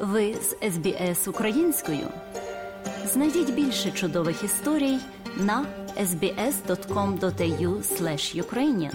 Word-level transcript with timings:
Ви 0.00 0.34
з 0.34 0.56
СБС 0.72 1.28
українською. 1.28 2.08
Знайдіть 3.06 3.54
більше 3.54 3.90
чудових 3.90 4.44
історій 4.44 4.98
на 5.36 5.66
sbs.com.au 6.00 7.82
ukrainian 8.42 8.94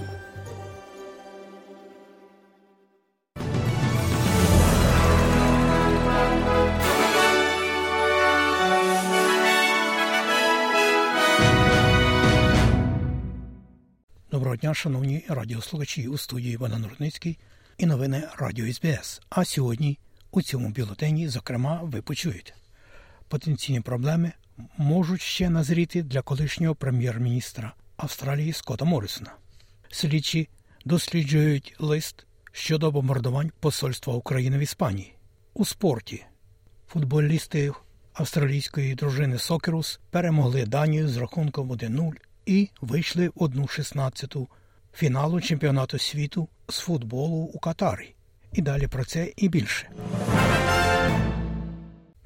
Доброго 14.32 14.56
дня, 14.56 14.74
шановні 14.74 15.26
радіослухачі 15.30 16.08
у 16.08 16.18
студії 16.18 16.54
Івана 16.54 16.88
Рудницький 16.90 17.38
і 17.78 17.86
новини 17.86 18.24
Радіо 18.38 18.74
СБС. 18.74 19.22
А 19.30 19.46
сьогодні 19.46 20.00
у 20.34 20.42
цьому 20.42 20.70
бюлетені, 20.70 21.28
зокрема, 21.28 21.80
ви 21.84 22.02
почуєте. 22.02 22.54
Потенційні 23.28 23.82
проблеми 23.82 24.32
можуть 24.78 25.22
ще 25.22 25.50
назріти 25.50 26.04
для 26.04 26.22
колишнього 26.22 26.76
прем'єр-міністра 26.76 27.74
Австралії 27.98 28.54
Скотта 28.54 28.86
Моррисона. 28.86 29.34
Слідчі 29.92 30.50
досліджують 30.86 31.76
лист 31.80 32.26
щодо 32.52 32.92
бомбардувань 32.92 33.52
Посольства 33.60 34.14
України 34.14 34.58
в 34.58 34.62
Іспанії. 34.62 35.16
У 35.54 35.66
спорті 35.66 36.26
футболісти 36.88 37.72
австралійської 38.14 38.96
дружини 38.96 39.38
Сокерус 39.38 40.00
перемогли 40.10 40.66
Данію 40.66 41.10
з 41.10 41.18
рахунком 41.18 41.72
1-0 41.72 42.12
і 42.46 42.70
вийшли 42.82 43.30
в 43.30 43.32
1-16 43.32 44.48
фіналу 44.94 45.42
чемпіонату 45.42 46.00
світу 46.00 46.50
з 46.70 46.80
футболу 46.80 47.38
у 47.38 47.60
Катарі. 47.60 48.16
І 48.54 48.62
далі 48.62 48.88
про 48.88 49.06
це 49.06 49.34
і 49.38 49.50
більше. 49.50 49.90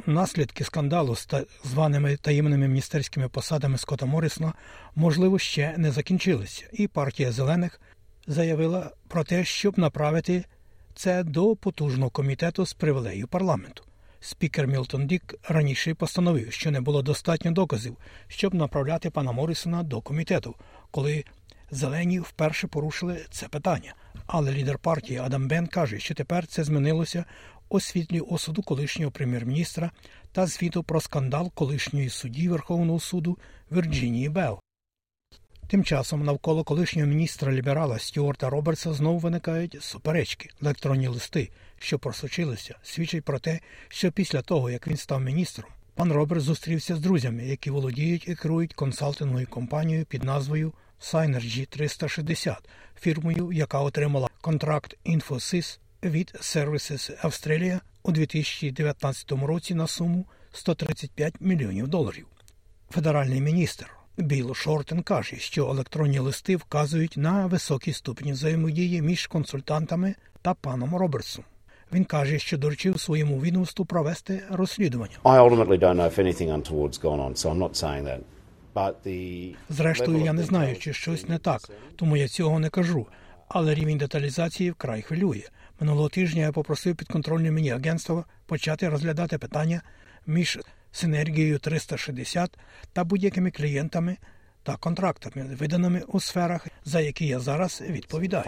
Наслідки 0.06 0.64
скандалу 0.64 1.16
з 1.16 1.26
так 1.26 1.48
званими 1.64 2.18
таємними 2.18 2.68
міністерськими 2.68 3.30
посадами 3.30 3.78
Скотта 3.78 4.06
Моррісона, 4.06 4.54
можливо, 4.96 5.40
ще 5.40 5.78
не 5.78 5.92
закінчилися, 5.92 6.66
і 6.74 6.88
партія 6.88 7.32
зелених 7.32 7.82
заявила 8.28 8.92
про 9.08 9.24
те, 9.24 9.46
щоб 9.46 9.80
направити 9.80 10.46
це 10.96 11.24
до 11.24 11.56
потужного 11.56 12.10
комітету 12.10 12.66
з 12.66 12.74
привілею 12.74 13.28
парламенту. 13.28 13.84
Спікер 14.20 14.68
Мілтон 14.68 15.08
Дік 15.08 15.36
раніше 15.50 15.94
постановив, 15.94 16.54
що 16.54 16.72
не 16.72 16.82
було 16.82 17.02
достатньо 17.02 17.52
доказів, 17.52 17.98
щоб 18.28 18.54
направляти 18.54 19.10
пана 19.10 19.32
Моррісона 19.32 19.84
до 19.84 20.02
комітету, 20.02 20.56
коли 20.92 21.24
зелені 21.72 22.20
вперше 22.20 22.68
порушили 22.68 23.26
це 23.30 23.48
питання. 23.48 23.94
Але 24.28 24.52
лідер 24.52 24.78
партії 24.78 25.20
Адам 25.20 25.48
Бен 25.48 25.68
каже, 25.68 26.00
що 26.00 26.16
тепер 26.16 26.48
це 26.48 26.64
змінилося 26.64 27.26
у 27.70 27.80
світлі 27.80 28.20
осуду 28.20 28.62
колишнього 28.62 29.12
прем'єр-міністра 29.12 29.92
та 30.32 30.46
звіту 30.46 30.84
про 30.84 31.02
скандал 31.02 31.52
колишньої 31.54 32.10
судді 32.10 32.50
Верховного 32.50 33.00
суду 33.00 33.38
Вірджинії 33.72 34.30
Белл. 34.30 34.60
Тим 35.68 35.84
часом 35.84 36.24
навколо 36.24 36.64
колишнього 36.64 37.08
міністра 37.08 37.52
ліберала 37.52 38.00
Стюарта 38.00 38.50
Робертса 38.50 38.94
знову 38.94 39.20
виникають 39.20 39.78
суперечки. 39.84 40.50
Електронні 40.62 41.08
листи, 41.08 41.50
що 41.80 42.00
просочилися, 42.00 42.76
свідчать 42.84 43.24
про 43.24 43.40
те, 43.40 43.60
що 43.88 44.12
після 44.12 44.42
того, 44.42 44.70
як 44.70 44.88
він 44.88 44.98
став 44.98 45.22
міністром, 45.22 45.70
пан 45.96 46.12
Роберт 46.12 46.42
зустрівся 46.42 46.96
з 46.96 47.00
друзями, 47.00 47.46
які 47.46 47.70
володіють 47.70 48.28
і 48.28 48.36
керують 48.36 48.74
консалтинговою 48.74 49.48
компанією 49.48 50.06
під 50.06 50.24
назвою 50.24 50.74
Synergy 51.02 51.66
360, 51.66 52.70
фірмою, 53.00 53.52
яка 53.52 53.80
отримала 53.80 54.28
контракт 54.42 54.98
Infosys 55.06 55.80
від 56.04 56.32
Services 56.42 57.26
Australia 57.26 57.80
у 58.04 58.12
2019 58.12 59.32
році 59.32 59.76
на 59.76 59.88
суму 59.88 60.26
135 60.52 61.34
мільйонів 61.40 61.88
доларів. 61.88 62.28
Федеральний 62.90 63.42
міністр 63.42 63.92
Біл 64.18 64.54
Шортен 64.54 65.04
каже, 65.04 65.36
що 65.36 65.70
електронні 65.70 66.20
листи 66.20 66.56
вказують 66.56 67.18
на 67.18 67.46
високий 67.46 67.94
ступінь 67.94 68.32
взаємодії 68.32 69.02
між 69.02 69.28
консультантами 69.28 70.16
та 70.42 70.54
паном 70.54 70.96
Робертсом. 70.96 71.44
Він 71.94 72.06
каже, 72.06 72.40
що 72.40 72.58
доручив 72.58 73.00
своєму 73.00 73.40
відомству 73.42 73.86
провести 73.86 74.44
розслідування. 74.50 75.18
Зрештою, 79.70 80.24
я 80.24 80.34
не 80.34 80.44
знаю, 80.44 80.76
чи 80.76 80.94
щось 80.94 81.30
не 81.30 81.38
так, 81.38 81.62
тому 81.96 82.18
я 82.18 82.28
цього 82.28 82.60
не 82.60 82.70
кажу. 82.70 83.08
Але 83.48 83.74
рівень 83.74 83.98
деталізації 83.98 84.72
вкрай 84.72 85.02
хвилює. 85.02 85.42
Минулого 85.80 86.10
тижня 86.10 86.42
я 86.42 86.52
попросив 86.52 86.96
підконтрольне 86.96 87.52
мені 87.52 87.72
агентство 87.72 88.26
почати 88.46 88.90
розглядати 88.90 89.38
питання 89.38 89.82
між 90.28 90.60
синергією 90.92 91.60
360 91.60 92.58
та 92.94 93.04
будь-якими 93.04 93.52
клієнтами 93.52 94.18
та 94.64 94.76
контрактами, 94.76 95.56
виданими 95.56 96.04
у 96.08 96.20
сферах, 96.20 96.68
за 96.86 97.02
які 97.02 97.28
я 97.28 97.40
зараз 97.40 97.84
відповідаю. 97.90 98.44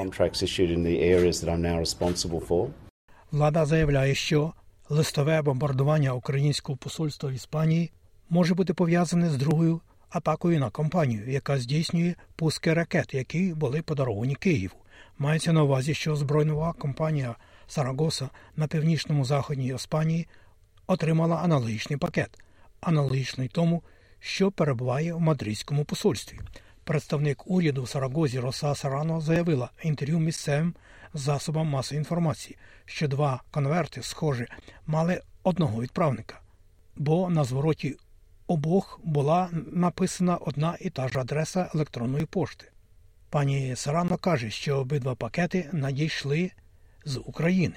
Влада 3.31 3.65
заявляє, 3.65 4.15
що 4.15 4.53
листове 4.89 5.41
бомбардування 5.41 6.13
українського 6.13 6.77
посольства 6.77 7.29
в 7.29 7.33
Іспанії 7.33 7.91
може 8.29 8.53
бути 8.53 8.73
пов'язане 8.73 9.29
з 9.29 9.37
другою 9.37 9.81
атакою 10.09 10.59
на 10.59 10.69
компанію, 10.69 11.29
яка 11.31 11.59
здійснює 11.59 12.15
пуски 12.35 12.73
ракет, 12.73 13.13
які 13.13 13.53
були 13.53 13.81
подаровані 13.81 14.35
Києву. 14.35 14.75
Мається 15.17 15.53
на 15.53 15.63
увазі, 15.63 15.93
що 15.93 16.15
збройнова 16.15 16.73
компанія 16.73 17.35
Сарагоса 17.67 18.29
на 18.55 18.67
північному 18.67 19.25
заході 19.25 19.73
Іспанії 19.75 20.27
отримала 20.87 21.35
аналогічний 21.35 21.97
пакет, 21.97 22.39
аналогічний 22.81 23.47
тому, 23.47 23.83
що 24.19 24.51
перебуває 24.51 25.13
в 25.13 25.19
мадридському 25.19 25.85
посольстві. 25.85 26.39
Представник 26.83 27.47
уряду 27.47 27.83
в 27.83 27.89
Сарагозі 27.89 28.39
Роса 28.39 28.75
Сарано 28.75 29.21
заявила 29.21 29.69
інтерв'ю 29.83 30.19
місцевим 30.19 30.73
засобам 31.13 31.67
масової 31.67 31.99
інформації, 31.99 32.57
що 32.85 33.07
два 33.07 33.41
конверти, 33.51 34.03
схожі, 34.03 34.45
мали 34.87 35.21
одного 35.43 35.81
відправника, 35.81 36.39
бо 36.95 37.29
на 37.29 37.43
звороті 37.43 37.95
обох 38.49 38.99
була 39.03 39.49
написана 39.71 40.37
одна 40.37 40.77
і 40.81 40.89
та 40.89 41.07
ж 41.07 41.19
адреса 41.19 41.69
електронної 41.75 42.25
пошти. 42.25 42.65
Пані 43.29 43.75
Сарано 43.75 44.17
каже, 44.17 44.49
що 44.49 44.77
обидва 44.77 45.15
пакети 45.15 45.69
надійшли 45.73 46.51
з 47.05 47.19
України. 47.25 47.75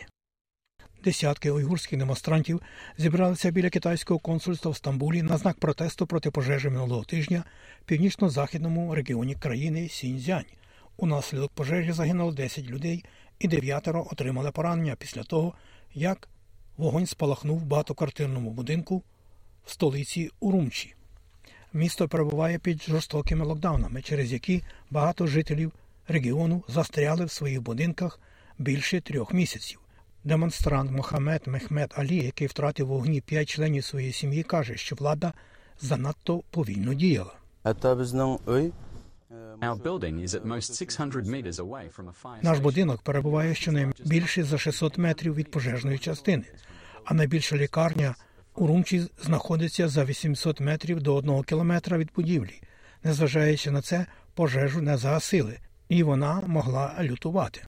Десятки 1.04 1.50
уйгурських 1.50 1.98
демонстрантів 1.98 2.60
зібралися 2.98 3.50
біля 3.50 3.70
китайського 3.70 4.20
консульства 4.20 4.70
в 4.70 4.76
Стамбулі 4.76 5.22
на 5.22 5.38
знак 5.38 5.58
протесту 5.58 6.06
проти 6.06 6.30
пожежі 6.30 6.68
минулого 6.68 7.04
тижня 7.04 7.44
в 7.80 7.84
північно-західному 7.84 8.94
регіоні 8.94 9.34
країни 9.34 9.88
Сіньцзянь. 9.88 10.44
Унаслідок 10.96 11.52
пожежі 11.52 11.92
загинуло 11.92 12.32
10 12.32 12.64
людей 12.64 13.04
і 13.38 13.48
дев'ятеро 13.48 14.06
отримали 14.10 14.50
поранення 14.50 14.96
після 14.98 15.22
того, 15.22 15.54
як 15.94 16.28
вогонь 16.76 17.06
спалахнув 17.06 17.58
в 17.58 17.64
багатоквартирному 17.64 18.50
будинку 18.50 19.02
столиці 19.66 20.30
Урумчі. 20.40 20.94
Місто 21.72 22.08
перебуває 22.08 22.58
під 22.58 22.82
жорстокими 22.82 23.44
локдаунами, 23.44 24.02
через 24.02 24.32
які 24.32 24.62
багато 24.90 25.26
жителів 25.26 25.72
регіону 26.08 26.64
застряли 26.68 27.24
в 27.24 27.30
своїх 27.30 27.62
будинках 27.62 28.20
більше 28.58 29.00
трьох 29.00 29.32
місяців. 29.32 29.80
Демонстрант 30.24 30.90
Мохамед 30.90 31.42
Мехмед 31.46 31.94
Алі, 31.96 32.16
який 32.16 32.46
втратив 32.46 32.86
вогні 32.86 33.20
п'ять 33.20 33.48
членів 33.48 33.84
своєї 33.84 34.12
сім'ї, 34.12 34.42
каже, 34.42 34.76
що 34.76 34.96
влада 34.96 35.32
занадто 35.80 36.42
повільно 36.50 36.94
діяла. 36.94 37.34
Наш 42.42 42.58
будинок 42.58 43.02
перебуває 43.02 43.54
щонайбільше 43.54 44.44
за 44.44 44.58
600 44.58 44.98
метрів 44.98 45.34
від 45.34 45.50
пожежної 45.50 45.98
частини, 45.98 46.44
а 47.04 47.14
найбільша 47.14 47.56
лікарня 47.56 48.14
у 48.54 48.66
Румчі 48.66 49.02
знаходиться 49.22 49.88
за 49.88 50.04
800 50.04 50.60
метрів 50.60 51.02
до 51.02 51.14
одного 51.14 51.42
кілометра 51.42 51.98
від 51.98 52.10
будівлі. 52.16 52.60
Незважаючи 53.04 53.70
на 53.70 53.82
це, 53.82 54.06
пожежу 54.34 54.82
не 54.82 54.96
загасили, 54.96 55.58
і 55.88 56.02
вона 56.02 56.42
могла 56.46 56.96
лютувати. 57.00 57.60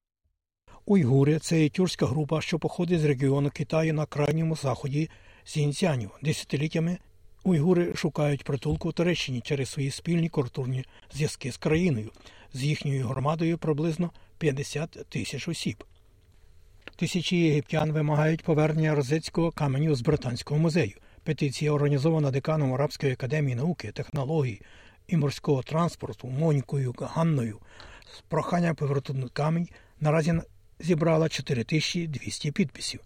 Уйгури 0.85 1.39
це 1.39 1.69
тюркська 1.69 2.05
група, 2.05 2.41
що 2.41 2.59
походить 2.59 2.99
з 2.99 3.05
регіону 3.05 3.49
Китаю 3.49 3.93
на 3.93 4.05
крайньому 4.05 4.55
заході 4.55 5.09
Сінцяню. 5.43 6.09
Десятиліттями 6.21 6.97
уйгури 7.43 7.95
шукають 7.95 8.43
притулку 8.43 8.89
в 8.89 8.93
Туреччині 8.93 9.41
через 9.41 9.69
свої 9.69 9.91
спільні 9.91 10.29
культурні 10.29 10.85
зв'язки 11.13 11.51
з 11.51 11.57
країною, 11.57 12.11
з 12.53 12.63
їхньою 12.63 13.07
громадою 13.07 13.57
приблизно 13.57 14.11
50 14.37 15.05
тисяч 15.09 15.47
осіб. 15.47 15.83
Тисячі 16.95 17.37
єгиптян 17.37 17.91
вимагають 17.91 18.43
повернення 18.43 18.95
розецького 18.95 19.51
каменю 19.51 19.95
з 19.95 20.01
британського 20.01 20.59
музею. 20.59 20.93
Петиція 21.23 21.71
організована 21.71 22.31
деканом 22.31 22.73
Арабської 22.73 23.13
академії 23.13 23.55
науки, 23.55 23.91
технологій 23.91 24.61
і 25.07 25.17
морського 25.17 25.63
транспорту 25.63 26.27
Монькою 26.27 26.95
Ганною 26.99 27.59
з 28.17 28.21
прохання 28.21 28.73
повернути 28.73 29.29
камінь 29.33 29.69
наразі 29.99 30.33
зібрала 30.79 31.29
4200 31.29 32.51
підписів. 32.51 32.99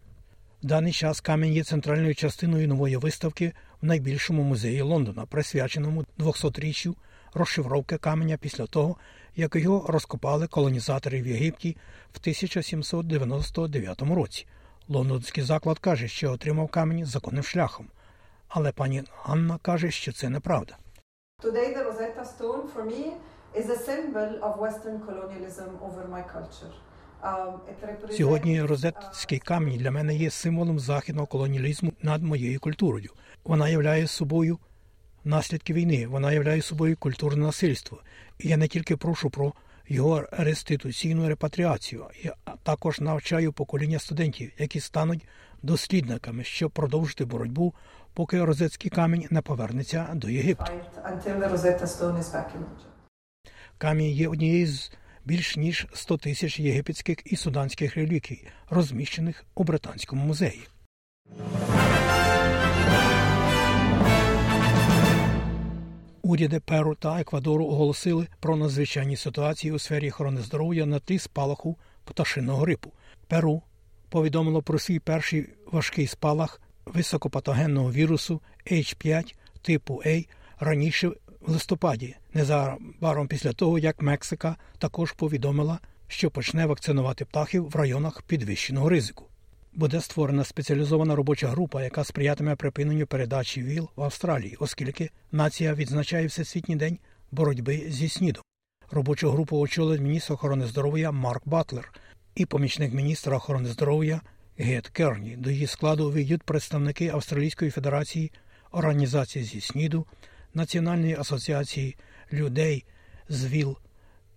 В 0.64 0.66
даний 0.66 0.94
час 0.94 1.22
камінь 1.22 1.54
є 1.54 1.64
центральною 1.64 2.16
частиною 2.16 2.68
нової 2.68 2.98
виставки 2.98 3.54
в 3.82 3.86
найбільшому 3.86 4.44
музеї 4.44 4.82
Лондона, 4.82 5.26
присвяченому 5.26 6.06
200-річчю 6.18 6.96
розшифровки 7.34 7.98
каменя 7.98 8.38
після 8.38 8.66
того, 8.66 8.96
як 9.36 9.56
його 9.56 9.86
розкопали 9.88 10.48
колонізатори 10.48 11.22
в 11.22 11.28
Єгипті 11.28 11.78
в 12.14 12.18
1799 12.22 14.02
році. 14.02 14.46
Лондонський 14.88 15.44
заклад 15.44 15.80
каже, 15.80 16.08
що 16.08 16.32
отримав 16.32 16.68
камінь 16.68 17.06
законним 17.06 17.44
шляхом. 17.44 17.88
Але 18.48 18.72
пані 18.72 19.04
Ганна 19.24 19.60
каже, 19.62 19.92
що 19.92 20.12
це 20.12 20.30
неправда. 20.30 20.78
Today 21.44 21.78
the 21.78 21.84
Rosetta 21.90 22.24
Stone 22.38 22.64
for 22.76 22.84
me 22.84 23.04
is 23.60 23.70
a 23.70 23.80
symbol 23.90 24.30
of 24.48 24.60
Western 24.60 24.98
colonialism 25.08 25.70
over 25.88 26.04
my 26.16 26.24
culture. 26.36 26.74
Um, 27.24 27.60
Сьогодні 28.12 28.62
uh, 28.62 28.68
розетський 28.68 29.40
камінь 29.40 29.78
для 29.78 29.92
мене 29.92 30.16
є 30.16 30.30
символом 30.30 30.80
західного 30.80 31.28
колоніалізму 31.28 31.94
над 32.02 32.24
моєю 32.24 32.60
культурою. 32.60 33.10
Вона 33.44 33.70
являє 33.70 34.08
собою 34.08 34.60
наслідки 35.24 35.74
війни, 35.74 36.08
вона 36.08 36.32
являє 36.32 36.62
собою 36.62 36.98
культурне 36.98 37.46
насильство. 37.46 38.02
Я 38.40 38.58
не 38.58 38.68
тільки 38.68 38.98
прошу 38.98 39.30
про 39.30 39.54
його 39.88 40.24
реституційну 40.32 41.28
репатріацію, 41.28 42.06
я 42.24 42.36
також 42.64 43.00
навчаю 43.00 43.54
покоління 43.54 44.00
студентів, 44.00 44.52
які 44.58 44.80
стануть 44.80 45.28
дослідниками, 45.62 46.44
щоб 46.44 46.72
продовжити 46.72 47.26
боротьбу, 47.26 47.74
поки 48.14 48.44
розетський 48.44 48.92
камінь 48.92 49.28
не 49.30 49.42
повернеться 49.42 50.10
до 50.14 50.30
Єгипту. 50.30 50.72
Камінь 53.78 54.12
є 54.12 54.28
однією 54.28 54.68
з 54.68 54.92
більш 55.26 55.58
ніж 55.58 55.88
100 55.94 56.18
тисяч 56.18 56.60
єгипетських 56.60 57.18
і 57.26 57.36
суданських 57.36 57.96
реліквій, 57.96 58.48
розміщених 58.70 59.46
у 59.56 59.64
Британському 59.64 60.26
музеї. 60.26 60.68
Уряди 66.30 66.60
Перу 66.60 66.96
та 66.96 67.22
Еквадору 67.22 67.66
оголосили 67.68 68.28
про 68.40 68.56
надзвичайні 68.56 69.18
ситуації 69.18 69.74
у 69.74 69.80
сфері 69.80 70.10
охорони 70.10 70.42
здоров'я 70.42 70.86
на 70.86 71.00
тлі 71.00 71.20
спалаху 71.20 71.78
пташиного 72.04 72.62
грипу. 72.62 72.92
Перу 73.28 73.62
повідомило 74.10 74.62
про 74.62 74.80
свій 74.80 75.00
перший 75.00 75.50
важкий 75.72 76.08
спалах 76.08 76.62
високопатогенного 76.86 77.92
вірусу 77.92 78.42
H5 78.72 79.36
типу 79.62 80.02
А 80.06 80.22
раніше 80.60 81.08
в 81.08 81.52
листопаді, 81.52 82.16
незабаром 82.34 83.28
після 83.28 83.54
того, 83.54 83.80
як 83.80 84.02
Мексика 84.02 84.56
також 84.78 85.12
повідомила, 85.12 85.80
що 86.08 86.32
почне 86.32 86.66
вакцинувати 86.66 87.26
птахів 87.26 87.70
в 87.70 87.76
районах 87.76 88.22
підвищеного 88.22 88.90
ризику. 88.90 89.29
Буде 89.74 90.02
створена 90.02 90.44
спеціалізована 90.44 91.16
робоча 91.16 91.48
група, 91.48 91.84
яка 91.84 92.04
сприятиме 92.04 92.56
припиненню 92.56 93.08
передачі 93.08 93.64
ВІЛ 93.64 93.90
в 93.96 94.04
Австралії, 94.04 94.58
оскільки 94.60 95.10
нація 95.32 95.74
відзначає 95.74 96.28
Всесвітній 96.28 96.76
день 96.76 96.98
боротьби 97.32 97.84
зі 97.88 98.10
снідом. 98.10 98.44
Робочу 98.92 99.32
групу 99.32 99.58
очолить 99.58 100.02
міністр 100.02 100.34
охорони 100.34 100.66
здоров'я 100.66 101.12
Марк 101.12 101.42
Батлер 101.46 101.94
і 102.36 102.46
помічник 102.46 102.94
міністра 102.94 103.38
охорони 103.38 103.70
здоров'я 103.70 104.22
Гет 104.58 104.88
Керні. 104.88 105.36
До 105.36 105.50
її 105.50 105.68
складу 105.68 106.08
увійдуть 106.08 106.44
представники 106.44 107.10
Австралійської 107.10 107.72
федерації, 107.72 108.32
організації 108.72 109.46
зі 109.46 109.62
СНІДу, 109.62 110.06
Національної 110.54 111.16
асоціації 111.16 111.96
людей 112.34 112.86
з 113.30 113.46
ВІЛ 113.46 113.78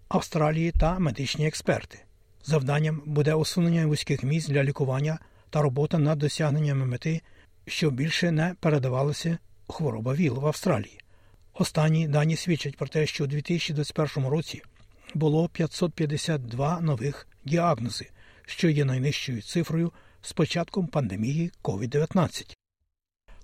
Австралії 0.09 0.73
та 0.73 0.99
медичні 0.99 1.47
експерти. 1.47 1.99
Завданням 2.45 3.03
буде 3.07 3.35
усунення 3.35 3.87
вузьких 3.87 4.23
місць 4.23 4.49
для 4.49 4.65
лікування 4.65 5.19
та 5.51 5.63
робота 5.63 5.99
над 5.99 6.19
досягненнями 6.19 6.87
мети, 6.87 7.21
щоб 7.67 7.95
більше 7.95 8.31
не 8.31 8.55
передавалася 8.61 9.39
хвороба 9.69 10.15
ВІЛ 10.15 10.35
в 10.35 10.47
Австралії. 10.47 11.01
Останні 11.55 12.09
дані 12.09 12.37
свідчать 12.37 12.77
про 12.77 12.89
те, 12.89 13.07
що 13.07 13.25
у 13.25 13.27
2021 13.27 14.29
році 14.29 14.63
було 15.15 15.49
552 15.49 16.81
нових 16.81 17.27
діагнози, 17.45 18.11
що 18.47 18.69
є 18.69 18.85
найнижчою 18.85 19.43
цифрою 19.43 19.93
з 20.23 20.33
початком 20.33 20.87
пандемії 20.87 21.53
COVID-19. 21.63 22.57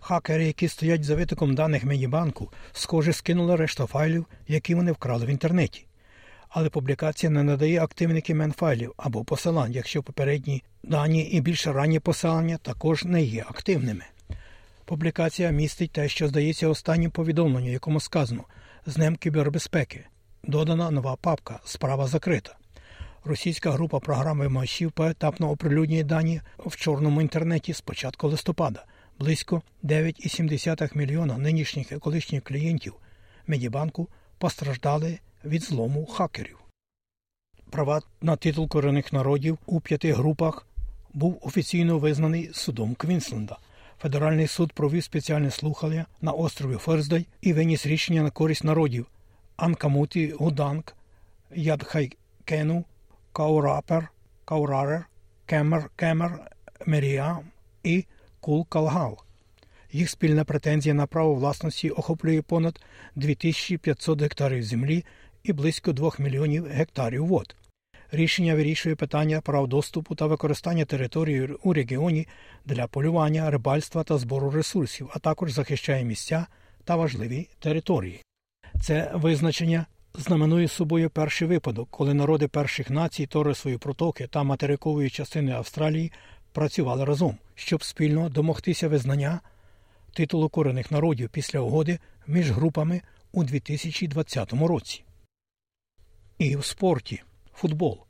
Хакери, 0.00 0.46
які 0.46 0.68
стоять 0.68 1.04
за 1.04 1.14
витоком 1.14 1.54
даних 1.54 1.84
Медібанку, 1.84 2.52
схоже 2.72 3.12
скинули 3.12 3.56
решту 3.56 3.86
файлів, 3.86 4.26
які 4.48 4.74
вони 4.74 4.92
вкрали 4.92 5.26
в 5.26 5.28
інтернеті. 5.28 5.87
Але 6.48 6.68
публікація 6.68 7.30
не 7.30 7.42
надає 7.42 7.82
активних 7.82 8.30
імен 8.30 8.52
файлів 8.52 8.92
або 8.96 9.24
посилань, 9.24 9.72
якщо 9.72 10.02
попередні 10.02 10.62
дані 10.82 11.22
і 11.22 11.40
більш 11.40 11.66
ранні 11.66 12.00
посилання 12.00 12.56
також 12.56 13.04
не 13.04 13.22
є 13.22 13.44
активними. 13.48 14.04
Публікація 14.84 15.50
містить 15.50 15.92
те, 15.92 16.08
що 16.08 16.28
здається 16.28 16.68
останнім 16.68 17.10
повідомленням, 17.10 17.72
якому 17.72 18.00
сказано 18.00 18.44
з 18.86 18.96
Днем 18.96 19.16
кібербезпеки. 19.16 20.04
Додана 20.44 20.90
нова 20.90 21.16
папка 21.16 21.60
Справа 21.64 22.06
закрита. 22.06 22.56
Російська 23.24 23.70
група 23.70 24.00
програми 24.00 24.48
Машів 24.48 24.92
поетапно 24.92 25.50
оприлюднює 25.50 26.02
дані 26.02 26.40
в 26.58 26.76
чорному 26.76 27.20
інтернеті 27.20 27.72
з 27.72 27.80
початку 27.80 28.28
листопада. 28.28 28.84
Близько 29.18 29.62
9,7 29.84 30.96
мільйона 30.96 31.38
нинішніх 31.38 31.92
і 31.92 31.96
колишніх 31.96 32.44
клієнтів 32.44 32.94
Медібанку 33.46 34.08
постраждали 34.38 35.18
від 35.44 35.62
злому 35.62 36.06
хакерів. 36.06 36.58
Права 37.70 38.02
на 38.20 38.36
титул 38.36 38.68
корінних 38.68 39.12
народів 39.12 39.58
у 39.66 39.80
п'яти 39.80 40.12
групах 40.12 40.66
був 41.14 41.38
офіційно 41.42 41.98
визнаний 41.98 42.50
судом 42.52 42.94
Квінсленда. 42.94 43.58
Федеральний 44.00 44.46
суд 44.46 44.72
провів 44.72 45.04
спеціальне 45.04 45.50
слухання 45.50 46.06
на 46.20 46.32
острові 46.32 46.76
Терздей 46.76 47.26
і 47.40 47.52
виніс 47.52 47.86
рішення 47.86 48.22
на 48.22 48.30
користь 48.30 48.64
народів 48.64 49.06
Анкамуті, 49.56 50.34
Гуданг, 50.38 50.82
Ядхайкену, 51.54 52.84
Каурапер, 53.32 54.08
Каурарер, 54.44 55.08
Кемер, 55.46 55.90
Кемер, 55.96 56.50
Меріам 56.86 57.44
і 57.82 58.04
Кул-Калгал. 58.42 59.27
Їх 59.92 60.10
спільна 60.10 60.44
претензія 60.44 60.94
на 60.94 61.06
право 61.06 61.34
власності 61.34 61.90
охоплює 61.90 62.42
понад 62.42 62.80
2500 63.16 64.20
гектарів 64.22 64.62
землі 64.62 65.04
і 65.42 65.52
близько 65.52 65.92
2 65.92 66.10
мільйонів 66.18 66.66
гектарів 66.66 67.26
вод. 67.26 67.56
Рішення 68.10 68.54
вирішує 68.54 68.94
питання 68.94 69.40
прав 69.40 69.68
доступу 69.68 70.14
та 70.14 70.26
використання 70.26 70.84
території 70.84 71.48
у 71.62 71.72
регіоні 71.72 72.26
для 72.64 72.86
полювання, 72.86 73.50
рибальства 73.50 74.04
та 74.04 74.18
збору 74.18 74.50
ресурсів, 74.50 75.10
а 75.14 75.18
також 75.18 75.52
захищає 75.52 76.04
місця 76.04 76.46
та 76.84 76.96
важливі 76.96 77.48
території. 77.58 78.22
Це 78.80 79.10
визначення 79.14 79.86
знаменує 80.14 80.68
собою 80.68 81.10
перший 81.10 81.48
випадок, 81.48 81.88
коли 81.90 82.14
народи 82.14 82.48
перших 82.48 82.90
націй 82.90 83.26
Торисової 83.26 83.78
протоки 83.78 84.26
та 84.26 84.42
материкової 84.42 85.10
частини 85.10 85.52
Австралії 85.52 86.12
працювали 86.52 87.04
разом, 87.04 87.36
щоб 87.54 87.84
спільно 87.84 88.28
домогтися 88.28 88.88
визнання 88.88 89.40
титулу 90.18 90.48
корінних 90.48 90.90
народів 90.90 91.30
після 91.30 91.60
угоди 91.60 91.98
між 92.26 92.50
групами 92.50 93.02
у 93.32 93.44
2020 93.44 94.52
році. 94.52 95.04
І 96.38 96.56
в 96.56 96.64
спорті 96.64 97.22
футбол. 97.54 98.04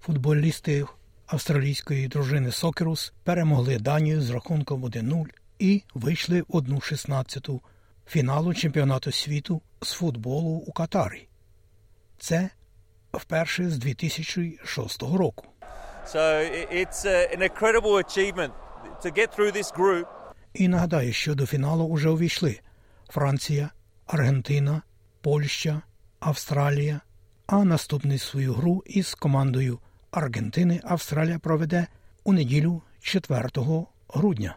Футболісти 0.00 0.84
австралійської 1.26 2.08
дружини 2.08 2.52
Сокерус 2.52 3.12
перемогли 3.22 3.78
Данію 3.78 4.22
з 4.22 4.30
рахунком 4.30 4.84
1-0 4.84 5.24
і 5.58 5.82
вийшли 5.94 6.42
в 6.42 6.44
1-16 6.44 7.60
фіналу 8.06 8.54
чемпіонату 8.54 9.12
світу 9.12 9.62
з 9.82 9.92
футболу 9.92 10.50
у 10.50 10.72
Катарі. 10.72 11.28
Це 12.18 12.50
вперше 13.12 13.70
з 13.70 13.78
2006 13.78 15.02
року. 15.02 15.46
So 16.06 16.20
it's 16.80 17.00
an 17.34 17.40
incredible 17.48 17.96
achievement 18.06 18.52
to 19.02 19.08
get 19.18 19.28
through 19.34 19.52
this 19.58 19.70
group. 19.80 20.06
І 20.54 20.68
нагадаю, 20.68 21.12
що 21.12 21.34
до 21.34 21.46
фіналу 21.46 21.92
вже 21.92 22.08
увійшли 22.08 22.60
Франція, 23.08 23.70
Аргентина, 24.06 24.82
Польща, 25.20 25.82
Австралія. 26.20 27.00
А 27.46 27.64
наступну 27.64 28.18
свою 28.18 28.52
гру 28.52 28.82
із 28.86 29.14
командою 29.14 29.78
Аргентини 30.10 30.80
Австралія 30.84 31.38
проведе 31.38 31.86
у 32.24 32.32
неділю 32.32 32.82
4 33.00 33.48
грудня. 34.08 34.56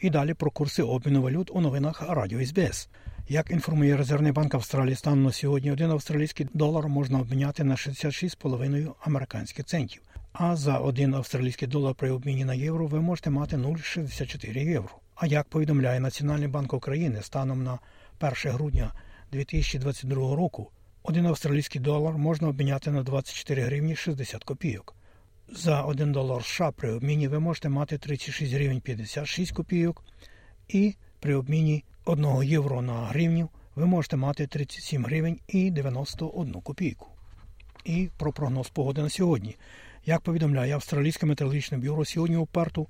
І 0.00 0.10
далі 0.10 0.34
про 0.34 0.50
курси 0.50 0.82
обміну 0.82 1.22
валют 1.22 1.50
у 1.52 1.60
новинах 1.60 2.02
Радіо 2.08 2.46
СБС. 2.46 2.88
Як 3.28 3.50
інформує 3.50 3.96
Резервний 3.96 4.32
банк 4.32 4.54
Австралії, 4.54 4.96
станом 4.96 5.22
на 5.22 5.32
сьогодні 5.32 5.72
один 5.72 5.90
австралійський 5.90 6.48
долар 6.54 6.88
можна 6.88 7.20
обміняти 7.20 7.64
на 7.64 7.74
66,5 7.74 8.92
американських 9.00 9.66
центів. 9.66 10.02
А 10.32 10.56
за 10.56 10.78
один 10.78 11.14
австралійський 11.14 11.68
долар 11.68 11.94
при 11.94 12.10
обміні 12.10 12.44
на 12.44 12.54
євро 12.54 12.86
ви 12.86 13.00
можете 13.00 13.30
мати 13.30 13.56
0,64 13.56 14.68
євро. 14.68 14.90
А 15.20 15.26
як 15.26 15.48
повідомляє 15.48 16.00
Національний 16.00 16.48
банк 16.48 16.72
України 16.72 17.22
станом 17.22 17.62
на 17.62 17.78
1 18.20 18.52
грудня 18.52 18.92
2022 19.32 20.36
року, 20.36 20.70
один 21.02 21.26
австралійський 21.26 21.80
долар 21.80 22.18
можна 22.18 22.48
обміняти 22.48 22.90
на 22.90 23.02
24 23.02 23.62
гривні 23.62 23.96
60 23.96 24.44
копійок. 24.44 24.94
За 25.48 25.82
1 25.82 26.12
долар 26.12 26.44
США 26.44 26.70
при 26.70 26.92
обміні 26.92 27.28
ви 27.28 27.38
можете 27.38 27.68
мати 27.68 27.98
36 27.98 28.52
гривень 28.52 28.80
56 28.80 29.52
копійок, 29.52 30.04
і 30.68 30.94
при 31.20 31.34
обміні 31.34 31.84
1 32.04 32.42
євро 32.42 32.82
на 32.82 33.06
гривню 33.06 33.48
ви 33.76 33.86
можете 33.86 34.16
мати 34.16 34.46
37 34.46 35.04
гривень 35.04 35.38
і 35.48 35.70
91 35.70 36.52
копійку. 36.52 37.06
І 37.84 38.08
про 38.18 38.32
прогноз 38.32 38.68
погоди 38.68 39.02
на 39.02 39.10
сьогодні. 39.10 39.56
Як 40.06 40.20
повідомляє 40.20 40.74
Австралійське 40.74 41.26
метеорологічне 41.26 41.78
бюро, 41.78 42.04
сьогодні 42.04 42.36
у 42.36 42.46
Перту 42.46 42.88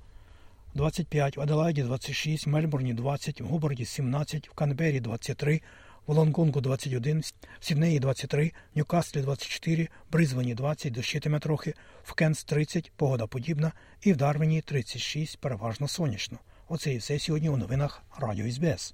25, 0.75 1.37
в 1.37 1.41
Аделаїді 1.41 1.83
26, 1.83 2.47
в 2.47 2.49
Мельбурні 2.49 2.93
20, 2.93 3.41
в 3.41 3.45
Губорді 3.45 3.85
17, 3.85 4.49
в 4.49 4.53
Канбері 4.53 4.99
23, 4.99 5.61
в 6.07 6.13
Лонгонгу 6.13 6.61
21, 6.61 7.21
в 7.59 7.65
Сіднеї 7.65 7.99
23, 7.99 8.51
в 8.73 8.77
Ньюкаслі 8.77 9.21
24, 9.21 9.83
в 9.83 10.11
Бризвені 10.11 10.53
20, 10.53 10.93
дощитиме 10.93 11.39
трохи, 11.39 11.73
в 12.03 12.13
Кенс 12.13 12.43
30, 12.43 12.91
погода 12.95 13.27
подібна, 13.27 13.71
і 14.01 14.13
в 14.13 14.17
Дарвіні 14.17 14.61
36, 14.61 15.37
переважно 15.37 15.87
сонячно. 15.87 16.39
Оце 16.69 16.93
і 16.93 16.97
все 16.97 17.19
сьогодні 17.19 17.49
у 17.49 17.57
новинах 17.57 18.03
Радіо 18.19 18.51
СБС. 18.51 18.93